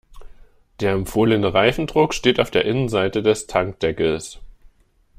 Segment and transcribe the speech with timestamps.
[0.79, 4.39] Der empfohlene Reifendruck steht auf der Innenseite des Tankdeckels.